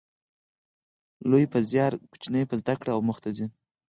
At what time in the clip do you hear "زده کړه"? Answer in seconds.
2.61-2.91